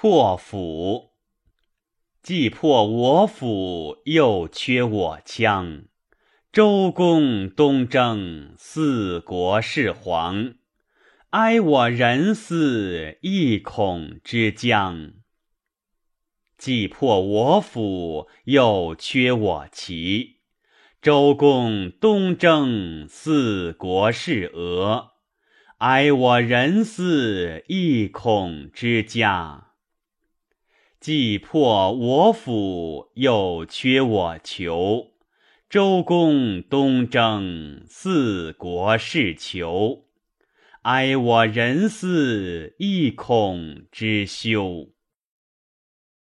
[0.00, 1.10] 破釜。
[2.22, 5.86] 既破我釜，又缺我枪。
[6.52, 10.54] 周公东征，四国事黄。
[11.30, 15.14] 哀我人思，意恐之将。
[16.56, 20.36] 既破我釜，又缺我旗。
[21.02, 25.14] 周公东征，四国是俄。
[25.78, 29.64] 哀我人思，意恐之家。
[31.00, 35.12] 既破我府，又缺我求。
[35.70, 40.04] 周公东征，四国事求。
[40.82, 44.88] 哀我人思，亦恐之休。